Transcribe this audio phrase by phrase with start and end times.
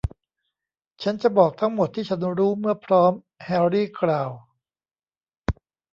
[1.01, 3.13] ฉันจะบอกทั้งหมดที่ฉันรู้เมื่อพร้อม
[3.45, 4.31] แฮร์รี่กล่าว